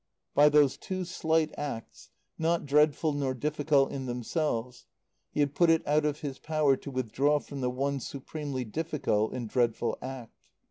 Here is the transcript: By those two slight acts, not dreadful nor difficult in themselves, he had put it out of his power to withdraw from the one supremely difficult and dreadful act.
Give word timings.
By 0.33 0.49
those 0.49 0.77
two 0.77 1.05
slight 1.05 1.53
acts, 1.59 2.09
not 2.39 2.65
dreadful 2.65 3.13
nor 3.13 3.35
difficult 3.35 3.91
in 3.91 4.07
themselves, 4.07 4.87
he 5.29 5.41
had 5.41 5.53
put 5.53 5.69
it 5.69 5.87
out 5.87 6.05
of 6.05 6.21
his 6.21 6.39
power 6.39 6.75
to 6.75 6.89
withdraw 6.89 7.37
from 7.37 7.61
the 7.61 7.69
one 7.69 7.99
supremely 7.99 8.65
difficult 8.65 9.31
and 9.35 9.47
dreadful 9.47 9.99
act. 10.01 10.33